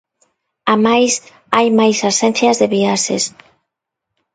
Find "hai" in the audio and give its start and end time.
1.55-1.67